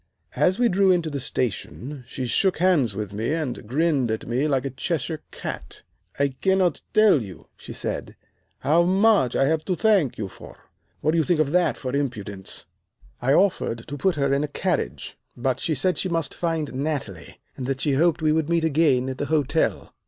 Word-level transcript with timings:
As 0.35 0.57
we 0.57 0.67
drew 0.67 0.89
into 0.91 1.11
the 1.11 1.19
station 1.19 2.03
she 2.07 2.25
shook 2.25 2.57
hands 2.57 2.95
with 2.95 3.13
me 3.13 3.33
and 3.35 3.67
grinned 3.67 4.09
at 4.09 4.25
me 4.27 4.47
like 4.47 4.65
a 4.65 4.71
Cheshire 4.71 5.21
cat. 5.29 5.83
"'I 6.17 6.29
cannot 6.41 6.81
tell 6.91 7.21
you,' 7.21 7.49
she 7.55 7.71
said, 7.71 8.15
'how 8.61 8.81
much 8.81 9.35
I 9.35 9.45
have 9.45 9.63
to 9.65 9.75
thank 9.75 10.17
you 10.17 10.27
for.' 10.27 10.57
What 11.01 11.11
do 11.11 11.19
you 11.19 11.23
think 11.23 11.39
of 11.39 11.51
that 11.51 11.77
for 11.77 11.95
impudence! 11.95 12.65
"I 13.21 13.33
offered 13.33 13.87
to 13.87 13.95
put 13.95 14.15
her 14.15 14.33
in 14.33 14.43
a 14.43 14.47
carriage, 14.47 15.19
but 15.37 15.59
she 15.59 15.75
said 15.75 15.99
she 15.99 16.09
must 16.09 16.33
find 16.33 16.73
Natalie, 16.73 17.39
and 17.55 17.67
that 17.67 17.81
she 17.81 17.93
hoped 17.93 18.23
we 18.23 18.31
would 18.31 18.49
meet 18.49 18.63
again 18.63 19.07
at 19.07 19.19
the 19.19 19.27
hotel. 19.27 19.93